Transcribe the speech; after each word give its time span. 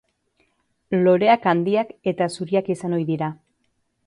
Loreak 1.07 1.45
handiak 1.51 1.93
eta 2.13 2.29
zuriak 2.39 2.73
izan 2.77 2.97
ohi 2.99 3.07
dira. 3.13 3.31